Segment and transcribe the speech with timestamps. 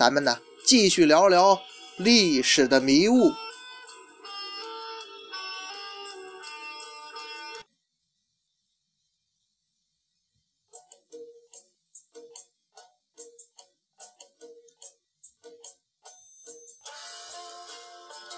[0.00, 1.60] 咱们呢，继续聊聊
[1.98, 3.30] 历史的迷雾。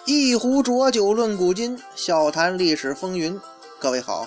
[0.04, 3.40] 一壶浊酒论古今，笑谈历史风云。
[3.78, 4.26] 各位好，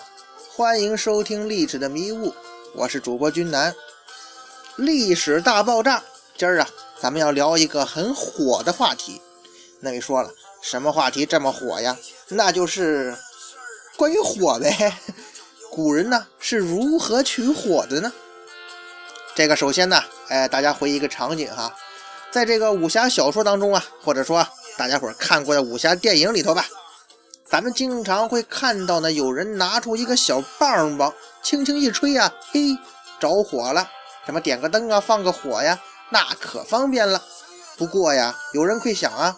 [0.56, 2.30] 欢迎收听《历史的迷雾》，
[2.76, 3.76] 我是主播君南。
[4.78, 6.02] 历史大爆炸，
[6.38, 9.22] 今儿啊，咱们要聊一个很火的话题。
[9.80, 11.98] 那位说了，什么话题这么火呀？
[12.30, 13.16] 那就是
[13.98, 14.94] 关于火呗。
[15.72, 18.12] 古人呢是如何取火的呢？
[19.36, 21.76] 这个首先呢，哎，大家回忆一个场景哈，
[22.32, 24.48] 在这个武侠小说当中啊，或者说。
[24.78, 26.66] 大家伙看过的武侠电影里头吧，
[27.50, 32.78] 咱们经常会看到呢，有人拿出一个小棒棒，轻轻一吹呀，嘿，
[33.18, 33.90] 着火了。
[34.26, 35.80] 什么点个灯啊，放个火呀，
[36.16, 37.22] 那可方便了。
[37.76, 39.36] 不过呀，有人会想啊，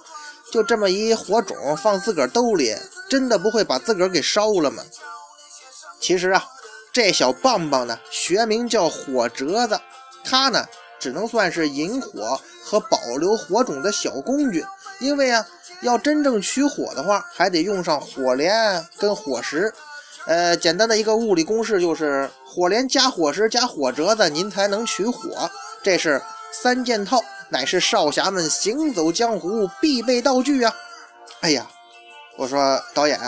[0.52, 2.78] 就这么一火种放自个儿兜里，
[3.10, 4.84] 真的不会把自个儿给烧了吗？
[6.00, 6.46] 其实啊，
[6.94, 9.82] 这小棒棒呢，学名叫火折子，
[10.24, 10.64] 它呢，
[11.00, 14.64] 只能算是引火和保留火种的小工具。
[15.00, 15.44] 因为啊，
[15.82, 19.74] 要真正取火的话，还得用上火镰跟火石。
[20.28, 25.50] 呃，简单的一个物理公式就是火镰加火石加火折子，您才能取火。
[25.82, 26.22] 这是
[26.52, 27.20] 三件套，
[27.50, 30.74] 乃是少侠们行走江湖必备道具啊！
[31.42, 31.68] 哎呀，
[32.38, 33.20] 我说导演，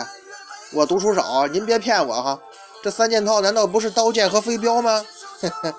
[0.72, 2.38] 我读书少，您别骗我哈。
[2.82, 5.04] 这三件套难道不是刀剑和飞镖吗？
[5.40, 5.74] 呵 呵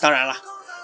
[0.00, 0.34] 当然了，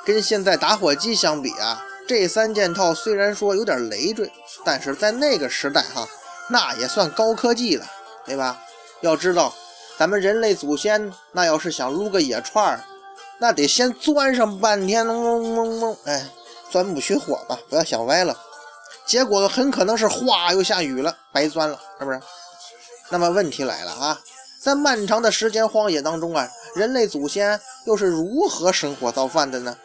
[0.04, 1.82] 跟现在打火机相比啊。
[2.08, 4.32] 这三件套虽然说有点累赘，
[4.64, 6.06] 但是在那个时代哈，
[6.48, 7.86] 那也算高科技了，
[8.24, 8.58] 对吧？
[9.00, 9.52] 要知道，
[9.98, 12.80] 咱们人类祖先那要是想撸个野串儿，
[13.38, 16.26] 那得先钻上半天，嗡嗡嗡，哎，
[16.70, 18.36] 钻木取火吧，不要想歪了。
[19.04, 22.20] 结果很可能是哗又下雨了，白钻了，是不是？
[23.10, 24.20] 那么问题来了啊，
[24.60, 29.76] 在漫长的时间荒野当中啊，人类祖先又是如何生火造饭的呢？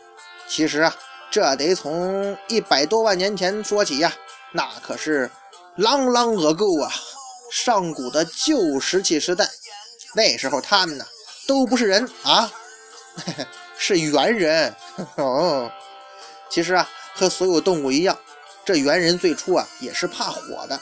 [0.47, 0.95] 其实啊。
[1.33, 4.13] 这得从一百多万年前说起呀，
[4.51, 5.31] 那可是
[5.77, 6.91] 啷啷恶够啊！
[7.49, 9.49] 上古的旧石器时代，
[10.13, 11.05] 那时候他们呢
[11.47, 12.51] 都不是人啊，
[13.77, 14.75] 是猿人
[15.15, 15.71] 哦。
[16.49, 18.17] 其实啊，和所有动物一样，
[18.65, 20.79] 这猿人最初啊也是怕火的。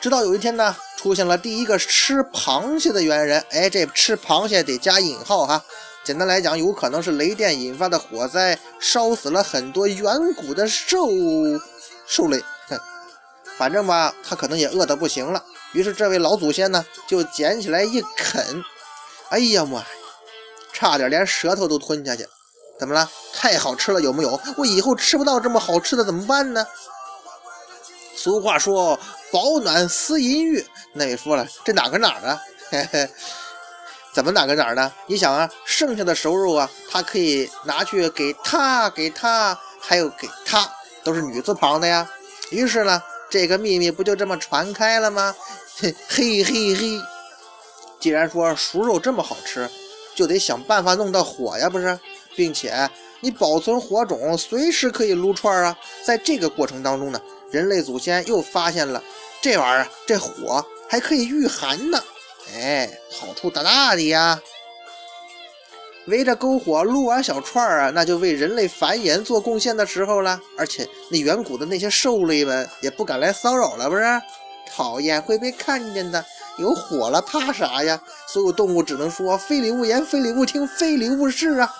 [0.00, 5.62] 直到有一天呢，出现了第一个吃螃蟹的猿人，哎，这吃螃蟹得加引号哈。
[6.04, 11.08] 简单来讲，有可能是雷电引发的火灾，烧死了很多远古的兽
[12.06, 12.42] 兽类。
[13.58, 15.44] 反正吧，他可能也饿得不行了。
[15.72, 18.64] 于是这位老祖先呢，就捡起来一啃，
[19.30, 19.86] 哎呀妈呀，
[20.78, 22.24] 差点连舌头都吞下去。
[22.78, 23.10] 怎么了？
[23.34, 24.40] 太好吃了，有没有？
[24.56, 26.64] 我以后吃不到这么好吃的怎么办呢？
[28.14, 28.96] 俗话说，
[29.32, 30.64] 保暖思淫欲。
[30.92, 32.40] 那也说了，这哪个哪儿啊？
[34.12, 34.92] 怎么哪个哪儿呢？
[35.06, 40.72] 你想啊，剩下的熟肉啊，他可以拿去给他，给他，还有给他，
[41.02, 42.08] 都是女字旁的呀。
[42.50, 45.34] 于是呢，这个秘密不就这么传开了吗？
[45.80, 47.00] 嘿嘿嘿嘿！
[47.98, 49.68] 既然说熟肉这么好吃，
[50.18, 51.96] 就得想办法弄到火呀，不是？
[52.34, 52.90] 并且
[53.20, 55.78] 你保存火种，随时可以撸串啊。
[56.04, 59.00] 在这个过程当中呢，人类祖先又发现了
[59.40, 62.02] 这玩意儿，这火还可以御寒呢。
[62.52, 64.40] 哎，好处大大的呀！
[66.06, 70.40] 围着篝火撸完小串儿啊，那就为人类繁衍做贡献的时候了。
[70.56, 74.02] 而且那远古的那些兽类们也不敢来骚扰了，不是？
[74.68, 76.24] 讨厌会被看见的，
[76.58, 78.00] 有火了怕啥呀？
[78.26, 81.74] 所有动物只能说非礼勿言，非礼勿听，非礼勿视啊！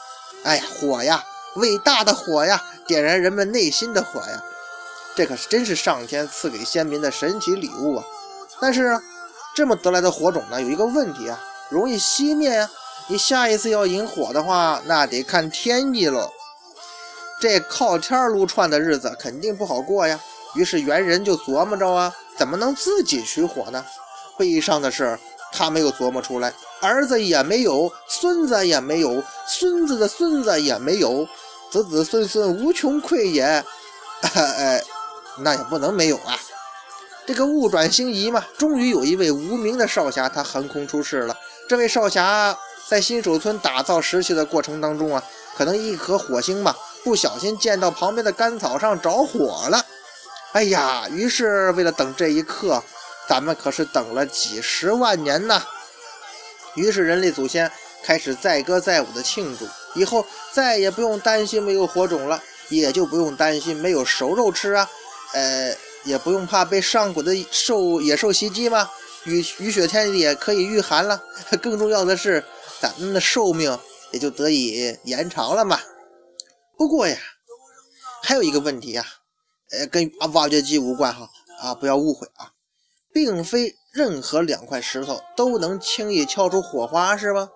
[0.45, 1.23] 哎呀，火呀，
[1.57, 4.43] 伟大的火呀，点燃人们内心的火呀！
[5.15, 8.05] 这可是真是上天赐给先民的神奇礼物啊！
[8.61, 8.99] 但是。
[9.57, 12.71] 这么得来的火种呢，有一个问题啊，容易熄灭呀。
[13.09, 16.31] 你下一次要引火的话，那得看天意喽。
[17.41, 20.21] 这靠天撸串的日子肯定不好过呀。
[20.55, 23.85] 于是猿人就琢磨着啊，怎么能自己取火呢？
[24.39, 25.19] 悲伤的是，
[25.53, 31.27] 他没有琢磨出来，儿子也没有，孙子也没有，孙子的孙子也没有，
[31.71, 33.65] 子子孙孙无穷匮也。
[34.35, 34.83] 哎，
[35.41, 36.39] 那也不能没有啊。
[37.27, 41.37] 这个物转星移嘛，终于有一位无名的少侠，他横空出世了。
[41.69, 42.57] 这位少侠
[42.89, 45.23] 在新手村打造石器的过程当中啊，
[45.57, 46.75] 可能一颗火星嘛，
[47.05, 49.85] 不小心溅到旁边的干草上着火了。
[50.53, 52.83] 哎呀，于是为了等这一刻，
[53.29, 55.65] 咱们可是等了几十万年呐。
[56.75, 57.71] 于是人类祖先
[58.03, 64.89] 开始载歌载舞的庆祝，以后再也不用担心没有火种了，也就不用担心没有熟肉吃啊，
[65.35, 65.77] 呃。
[66.05, 68.89] 也不用怕被上古的兽野兽袭击吗？
[69.25, 71.21] 雨雨雪天也可以御寒了。
[71.61, 72.43] 更重要的是，
[72.81, 73.77] 咱们的寿命
[74.13, 75.79] 也就得以延长了嘛。
[76.79, 77.19] 不过呀，
[78.23, 79.05] 还有一个问题呀，
[79.73, 81.29] 呃，跟挖掘机无关哈
[81.61, 82.53] 啊，不要误会啊，
[83.13, 87.49] 并非任何两块石头都能轻易敲出火花，是吧？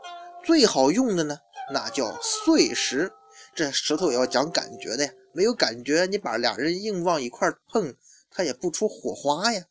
[0.45, 1.39] 最好用的呢，
[1.73, 3.13] 那叫碎石。
[3.55, 7.95] 这石头也要讲感觉的呀，没有感觉，你把俩人硬往一块碰。
[8.35, 9.63] 它也不出火花呀。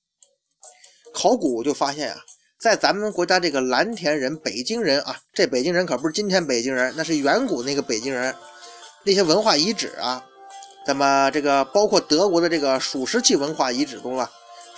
[1.14, 2.16] 考古就发现呀，
[2.60, 8.34] 在咱们国家这个蓝田人、北京人啊，这北京人可不是今天北京人，那是远古那个北京人。
[9.04, 10.24] 那些文化遗址啊，
[10.86, 14.32] 咱们这个包括德国的这个属石器文化遗址中啊，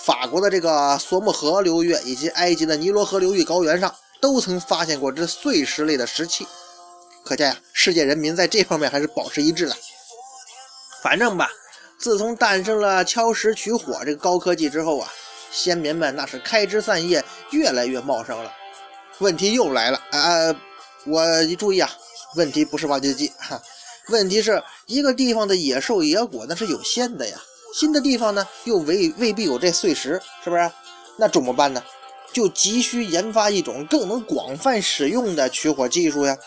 [0.06, 6.46] 法国的这个索姆河流域以及埃及的尼罗河流域高原上，都曾发现过这碎石类的石器。
[7.24, 9.76] 可见呀，世界人民在这方面还是保持一致的。
[11.02, 11.50] 反正吧。
[12.00, 15.10] 自从诞生了敲石取火这个高科技之后啊，
[15.50, 18.52] 先民们那是开枝散叶，越来越茂盛了。
[19.20, 20.54] 问题又来了啊！
[21.06, 21.90] 我一注意啊，
[22.36, 23.62] 问题不是挖掘机，哈，
[24.10, 27.38] 问题是一个地方的野兽野果那是有限的呀。
[27.74, 30.72] 新的地方呢，又未未必有这碎石，是不是？
[31.18, 31.84] 那怎么办呢？
[32.32, 36.38] 就急需研发一种更能广泛使用的取火技术呀。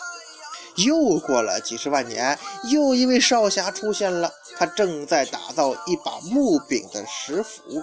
[0.76, 2.38] 又过了几十万年，
[2.70, 4.30] 又一位少侠出现了。
[4.58, 7.82] 他正在打造一把木柄的石斧，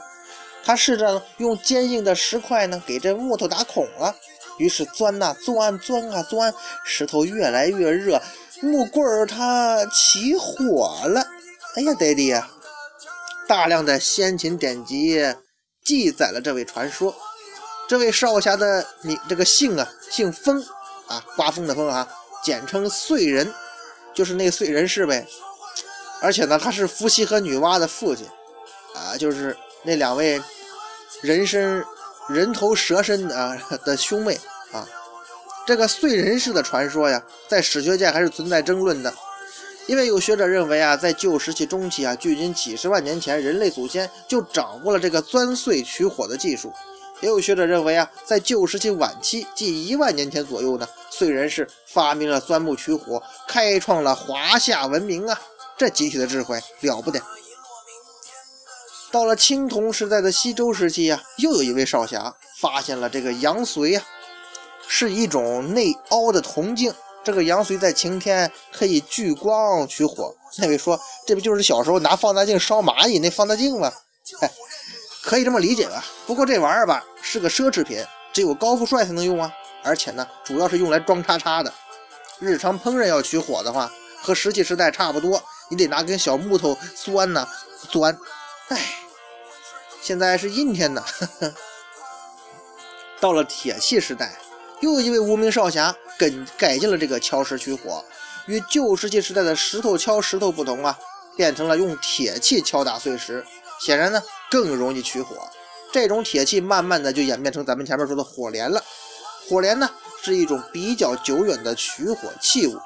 [0.64, 4.16] 他试着用坚硬的石块呢给这木头打孔了。
[4.58, 6.54] 于是钻呐钻，钻啊钻，
[6.86, 8.22] 石头越来越热，
[8.62, 11.26] 木棍儿它起火了。
[11.76, 12.50] 哎呀，爹地呀！
[13.48, 15.22] 大量的先秦典籍
[15.84, 17.16] 记载了这位传说。
[17.88, 20.64] 这位少侠的你这个姓啊，姓风
[21.08, 22.08] 啊，刮风的风啊。
[22.44, 23.54] 简称燧人，
[24.14, 25.26] 就是那燧人氏呗。
[26.22, 28.28] 而且呢，他是伏羲和女娲的父亲
[28.96, 30.42] 啊，就是那两位
[31.22, 31.84] 人身
[32.30, 34.40] 人头蛇身啊 的兄妹
[34.72, 34.88] 啊。
[35.66, 39.14] 这个燧人氏的传说呀，在史学界还是存在争论的，
[39.86, 46.72] 因为有学者认为啊，在旧石器中期啊，距今几十万年前，人类祖先就掌握了这个钻碎取火的技术。
[47.22, 55.40] 也有学者认为啊，在旧石器晚期，即一万年前左右呢，燧人氏发明了钻木取火，开创了华夏文明啊！
[55.78, 57.22] 这集体的智慧了不得。
[59.12, 64.04] 到了青铜时代的西周时期呀，又有一位少侠发现了这个羊髓啊，
[64.88, 66.94] 是一种内凹的铜镜。
[67.24, 70.36] 这个羊髓在晴天可以聚光取火。
[70.58, 73.92] 那位说，这不就是小时候拿放大镜烧蚂蚁那放大镜吗？
[74.42, 74.52] 哎。
[75.26, 79.50] 可以这么理解吧，不过这玩意儿吧是个奢侈品，只有高富帅才能用啊，
[79.82, 81.74] 而且呢，主要是用来装叉叉的。
[82.40, 83.90] 日常烹饪要取火的话，
[84.22, 87.48] 和石器时代差不多，你得拿根小木头钻呐
[87.90, 88.20] 钻。
[88.68, 88.78] 唉，
[90.02, 91.02] 现在是阴天呐。
[93.22, 94.38] 到了铁器时代，
[94.82, 98.04] 又一位无名少侠跟改进了这个敲石取火，
[98.46, 100.98] 与旧石器时代的石头敲石头不同啊，
[101.36, 103.46] 变成了用铁器敲打碎石。
[103.80, 105.36] 显然呢，更容易取火。
[105.92, 108.82] 这种铁器慢慢的就演变成咱们前面说的火镰了。
[109.50, 109.90] 火镰呢，
[110.22, 112.78] 是一种比较久远的取火器物，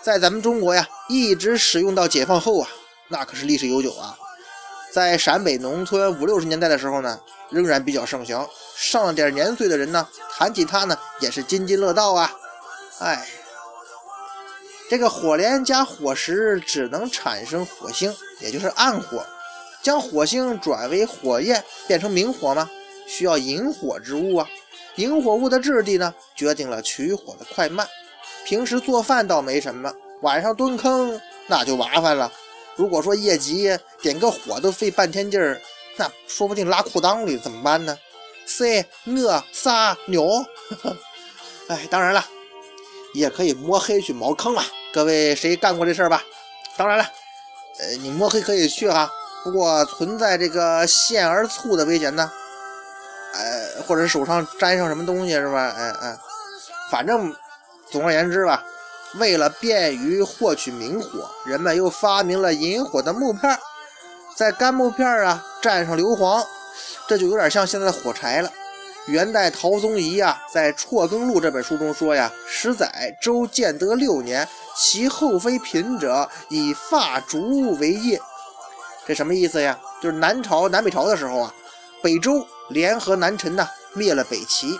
[0.00, 2.68] 在咱们中国呀，一直使用到解放后啊，
[3.08, 4.16] 那可是历史悠久啊。
[4.92, 7.20] 在陕北农村五六十年代的时候呢，
[7.50, 8.46] 仍然比较盛行。
[8.76, 12.32] 上了点年岁的人呢，谈起它呢，也是津津乐道啊。
[13.00, 13.26] 哎，
[14.90, 19.24] 这个火镰加火石只能产生火星，也就是暗火。
[19.82, 22.68] 将火星转为火焰，变成明火吗？
[23.06, 24.48] 需要引火之物啊。
[24.96, 27.88] 引火物的质地呢，决定了取火的快慢。
[28.44, 32.32] 平时做饭倒没什么，晚上蹲坑那就麻烦了。
[32.74, 35.60] 如果说夜急点个火都费半天劲儿，
[35.96, 37.96] 那说不定拉裤裆里怎么办呢？
[38.44, 40.44] 塞我撒牛。
[41.68, 42.24] 哎，当然了，
[43.14, 44.62] 也可以摸黑去茅坑了。
[44.92, 46.22] 各位谁干过这事儿吧？
[46.76, 47.04] 当然了，
[47.80, 49.10] 呃，你摸黑可以去哈。
[49.44, 52.30] 不过存在这个陷而猝的危险呢，
[53.34, 55.74] 哎，或者手上沾上什么东西是吧？
[55.76, 56.18] 哎哎，
[56.90, 57.34] 反正
[57.90, 58.64] 总而言之吧，
[59.14, 63.58] 为了便于获取明火，人们又发明了引火的木片，
[64.36, 66.44] 在干木片啊蘸上硫磺，
[67.06, 68.50] 这就有点像现在的火柴了。
[69.08, 74.46] 元代陶宗仪啊，在《辍耕录》这本书中说呀：“十载周建德六年，
[74.76, 78.20] 其后妃嫔者以发烛为业。”
[79.06, 79.78] 这什么意思呀？
[80.02, 81.54] 就是南朝南北朝的时候啊，
[82.02, 84.78] 北周联合南陈呐，灭了北齐，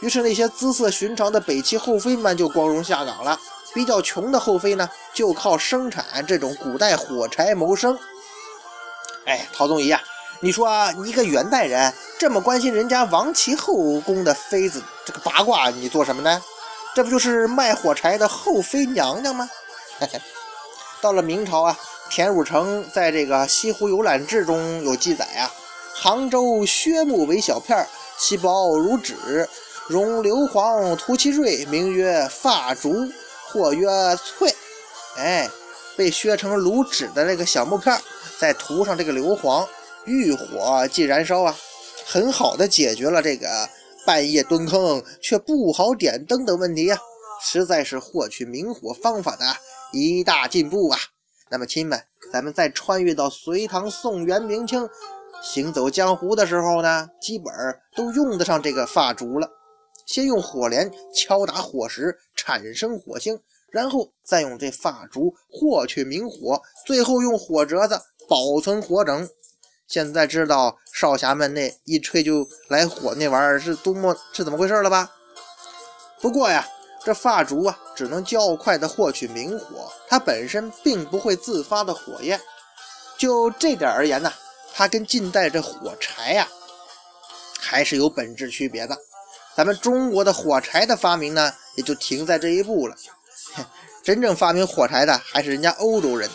[0.00, 3.38] 于是那些姿色寻常的北齐后妃们就光荣下岗了。
[3.72, 7.96] 比较穷的后妃呢，就靠生产这种古代火柴谋生。
[9.26, 10.02] 哎，陶宗仪呀，
[10.42, 11.92] 你说啊，你一个元代人。
[12.18, 16.42] 这么关心人家王琦后宫的妃子这个八卦，你做什么呢？
[16.94, 19.48] 这不就是卖火柴的后妃娘娘吗？
[21.00, 21.78] 到了明朝啊，
[22.10, 25.50] 田汝成在这个《西湖游览志》中有记载啊：
[25.94, 27.86] 杭州削木为小片儿，
[28.18, 29.48] 其薄如纸，
[29.88, 33.08] 熔硫磺涂其锐，名曰发烛，
[33.46, 34.54] 或曰翠。
[35.16, 35.48] 哎，
[35.96, 38.00] 被削成如纸的那个小木片儿，
[38.38, 39.66] 再涂上这个硫磺，
[40.06, 41.56] 遇火即燃烧啊。
[42.06, 43.68] 很好的解决了这个
[44.04, 46.98] 半夜蹲坑却不好点灯的问题呀，
[47.40, 49.44] 实在是获取明火方法的
[49.92, 50.98] 一大进步啊！
[51.50, 52.02] 那么亲们，
[52.32, 54.88] 咱们再穿越到隋唐、宋元、明清，
[55.40, 57.52] 行走江湖的时候呢，基本
[57.94, 59.48] 都用得上这个发烛了。
[60.06, 63.38] 先用火镰敲打火石，产生火星，
[63.70, 69.28] 然后再用这发烛获取明火，最后用火折子保存火整。
[69.90, 75.10] 现在知道少侠们那一吹就来火那玩意儿是多么是怎么回事了吧？
[76.20, 76.64] 不过呀，
[77.04, 82.40] 这发烛啊，只能较快的获取明火，它本身并不会自发的火焰。
[83.18, 84.32] 就这点而言呢，
[84.72, 86.46] 它跟近代这火柴呀，
[87.58, 88.96] 还是有本质区别的。
[89.56, 92.94] 咱们中国的火柴的发明呢，也就停在这一步了。
[94.04, 96.30] 真正发明火柴的还是人家欧洲人。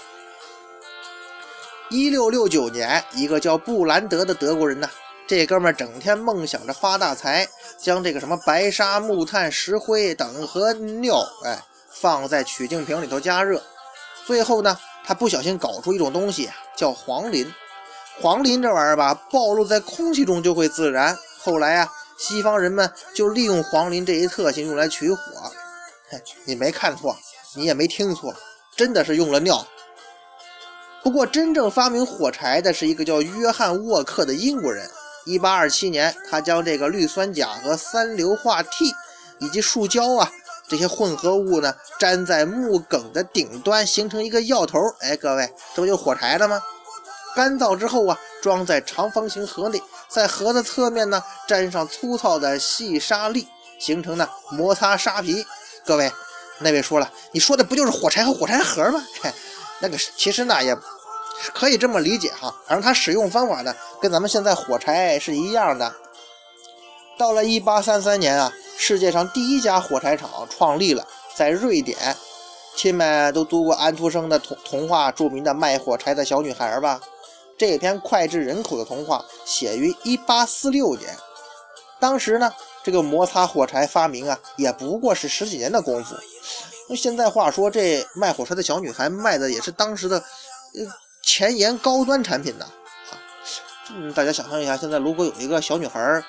[1.89, 4.89] 一六六九年，一个叫布兰德的德国人呢，
[5.27, 13.61] 这哥们儿整天梦想着发大财，将这个什么白沙、木炭、石灰等和尿，哎，放在曲径瓶里头加热。
[14.25, 17.53] 最后呢，他不小心搞出一种东西，叫黄磷。
[18.19, 21.15] 黄磷这玩意儿吧，暴露在空气中就会自燃。
[21.39, 25.19] 后来啊，西方人们就利用黄磷这一特性用来取火。
[26.09, 27.15] 嘿，你没看错，
[27.55, 28.33] 你也没听错，
[28.75, 29.63] 真的是用了尿。
[31.05, 34.89] 不过，真正发明火柴的是一个叫约翰沃克的英国人。
[35.23, 38.91] 一八二七年，他将这个氯酸钾和三硫化锑
[39.37, 40.31] 以及树胶啊
[40.67, 44.79] 这些混合物呢，粘在木梗的顶端，形成一个药头。
[45.01, 46.59] 哎，各位，这不就火柴了吗？
[47.35, 53.47] 干燥之后啊，装在长方形盒内，在盒的侧面呢粘上粗糙的细沙粒，
[53.79, 55.45] 形成呢摩擦沙皮。
[55.85, 56.11] 各位，
[56.57, 59.05] 那位说了，你说的不就是火柴和火柴盒吗？
[59.21, 59.31] 嘿，
[59.81, 60.75] 那个其实呢也。
[61.53, 65.93] 可以这么理解哈，反正它使用方法呢，跟咱们现在火柴是一样的。
[67.17, 72.15] 到了一八三三年啊，世界上第一家火柴厂创立了，在瑞典。
[72.75, 76.99] 亲们都读过安徒生的童童话，著名的卖火柴的小女孩吧？
[77.57, 81.15] 这篇脍炙人口的童话写于一八四六年，
[82.01, 82.51] 当时呢，
[82.83, 86.15] 这个摩擦火柴发明啊，也不过是十几年的功夫。
[86.89, 91.04] 那现在话说，这卖火柴的小女孩卖的也是当时的，呃。
[91.25, 93.17] 前沿高端产品的啊，
[93.89, 96.23] 嗯，大家想象一下，现在如果有一个小女孩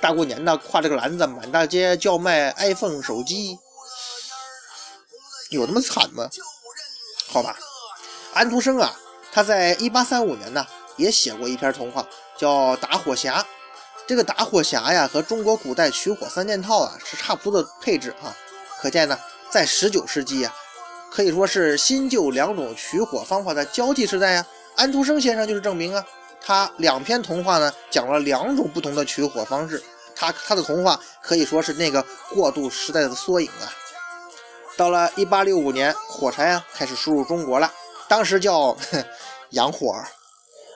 [0.00, 3.58] 大过年的挎着个篮子满大街叫卖 iPhone 手机，
[5.50, 6.30] 有那么惨吗？
[7.28, 7.56] 好吧，
[8.34, 8.94] 安徒生啊，
[9.32, 10.64] 他在一八三五年呢
[10.96, 12.06] 也写过一篇童话，
[12.38, 13.32] 叫《打火匣》。
[14.06, 18.34] 这个打火匣呀，和中国古代取火三件套啊是差不多的配置啊，
[18.80, 19.18] 可见呢，
[19.50, 20.54] 在十九世纪呀。
[21.10, 24.46] 可以说是新旧两种取火方法的交替时代呀。
[24.74, 26.04] 安徒生先生就是证明啊。
[26.40, 29.82] 他两篇童话呢，讲了两种不同的取火方式。
[30.14, 33.66] 他他的童话可以说是那个过渡时代的缩影啊。
[34.76, 37.72] 到了一八六五年，火柴啊开始输入中国了，
[38.08, 38.76] 当时叫
[39.50, 39.94] 洋火。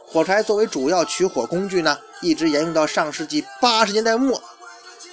[0.06, 4.42] 火柴作为主要取火工具呢，一直沿用到上世纪八十年代末。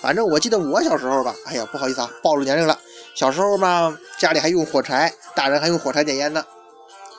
[0.02, 2.80] 反正我记得我小时候吧，哎呀，不好意思啊，暴露年龄了。
[3.18, 6.46] 小时候嘛，家里还用火柴，大人还用火柴点烟呢。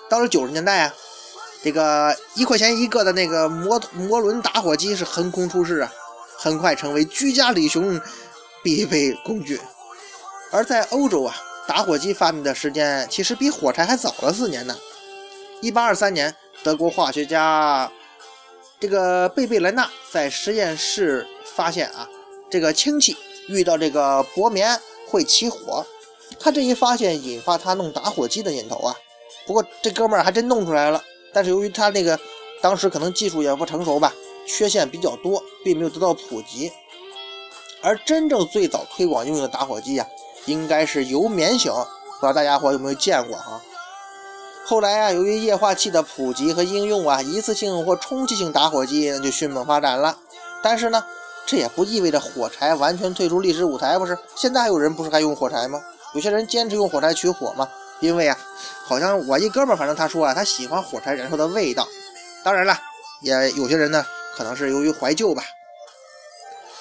[0.09, 0.95] 到了九十年代啊，
[1.61, 5.93] 这个一块钱一个的那个摩摩轮打火机是横空出世啊，
[6.37, 8.01] 很快成为居家旅行
[8.63, 9.61] 必备工具。
[10.53, 11.35] 而在欧洲啊，
[11.67, 14.77] 打火机发明的时间其实比火柴还早了四年呢。
[15.61, 17.91] 一八二三年，德国化学家
[18.79, 21.27] 这个贝贝莱纳在实验室
[21.57, 22.09] 发现啊，
[22.49, 23.17] 这个氢气
[23.49, 24.81] 遇到这个薄棉。
[25.09, 25.85] 会起火，
[26.39, 28.95] 他这一发现引发他弄打火机的念头啊。
[29.47, 32.19] 不过这哥们儿还真弄出来了，但是由于他那个
[32.61, 34.13] 当时可能技术也不成熟吧，
[34.47, 36.71] 缺陷比较多，并没有得到普及。
[37.81, 40.07] 而真正最早推广应用的打火机呀，
[40.47, 43.63] 应该是油棉型，不知道大家伙有没有见过啊？
[44.67, 50.19] 后来啊，由于液化气的普及和应用啊，一次性或充气性打火机那就迅猛发展了。
[50.63, 51.03] 但是呢，
[51.49, 54.19] 这也不意味着火柴完全退出历史舞台，不是？
[54.37, 55.81] 现在还有人不是还用火柴吗？
[56.13, 57.67] 有些人坚持用火柴取火吗？
[58.01, 58.37] 因为啊，
[58.85, 61.89] 好像我一哥们儿，反正他说啊，他喜欢火柴燃烧的味道。
[62.45, 62.79] 当然了，
[63.23, 64.05] 也有些人呢，
[64.37, 65.43] 可能是由于怀旧吧。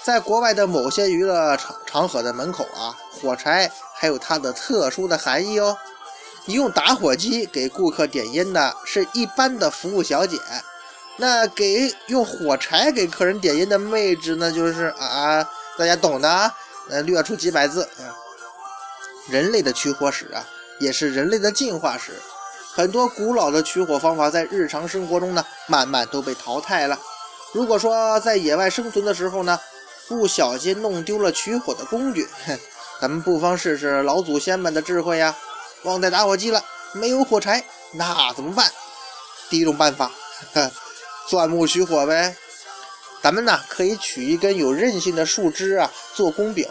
[0.04, 5.78] 在国外的某些娱乐场场所的门口啊，火柴还有它的特殊的含义哦。
[6.46, 10.38] 你用打火机给顾客点烟的是一般的服务小姐，
[11.18, 15.44] 那给用火柴给客人点烟的妹纸呢，就是啊，
[15.78, 16.54] 大家懂的啊，
[17.06, 18.14] 略出几百字啊。
[19.30, 20.46] 人类的取火史啊，
[20.80, 22.14] 也是人类的进化史。
[22.74, 26.98] 很多古老的取火方法在日常生活中呢，慢慢都被淘汰了。
[27.52, 29.60] 如果说在野外生存的时候呢，
[30.08, 32.58] 不小心弄丢了取火的工具，哼，
[33.02, 35.36] 咱们不妨试试老祖先们的智慧呀！
[35.84, 38.72] 忘带打火机了，没有火柴，那怎么办？
[39.50, 40.12] 第一种办法，
[41.28, 42.36] 钻木取火呗。
[43.22, 46.68] 咱们呢可以取一根有韧性的树枝啊做弓柄，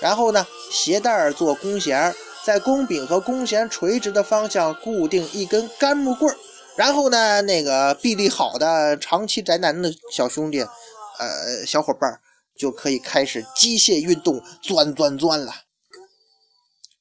[0.00, 2.14] 然后呢鞋带儿做弓弦，
[2.44, 6.36] 在弓柄和弓弦垂直的方向固定一根干木棍儿，
[6.76, 12.20] 然后呢那个臂力好的长期宅男的小兄弟，呃小伙伴儿。
[12.58, 15.52] 就可以开始机械运动，钻钻钻了。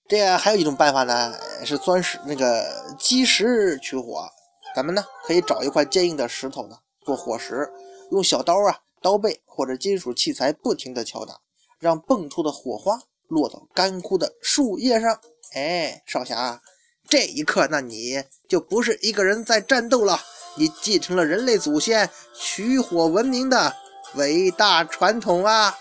[0.08, 1.34] 这还有一种办法呢，
[1.66, 4.30] 是钻石那个基石取火。
[4.76, 7.72] 咱们呢可以找一块坚硬的石头呢做火石，
[8.12, 11.40] 用小刀啊、刀背或者金属器材不停地敲打，
[11.80, 13.00] 让蹦出的火花
[13.30, 15.18] 落到干枯的树叶上。
[15.54, 16.62] 哎，少侠，
[17.08, 20.20] 这一刻那你就不是一个人在战斗了，
[20.58, 23.74] 你继承了人类祖先取火文明的。
[24.16, 25.78] 伟大传统啊！